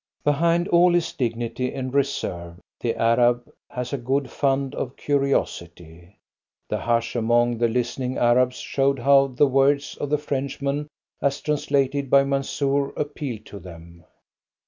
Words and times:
Behind 0.23 0.67
all 0.69 0.95
his 0.95 1.13
dignity 1.13 1.71
and 1.71 1.93
reserve, 1.93 2.55
the 2.79 2.95
Arab 2.95 3.47
has 3.69 3.93
a 3.93 3.99
good 3.99 4.31
fund 4.31 4.73
of 4.73 4.95
curiosity. 4.95 6.17
The 6.69 6.79
hush 6.79 7.15
among 7.15 7.59
the 7.59 7.67
listening 7.67 8.17
Arabs 8.17 8.57
showed 8.57 8.97
how 8.97 9.27
the 9.27 9.45
words 9.45 9.95
of 9.97 10.09
the 10.09 10.17
Frenchman 10.17 10.87
as 11.21 11.39
translated 11.39 12.09
by 12.09 12.23
Mansoor 12.23 12.93
appealed 12.97 13.45
to 13.45 13.59
them. 13.59 14.03